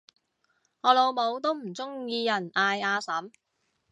[0.81, 3.31] 我老母都唔鍾意人嗌阿嬸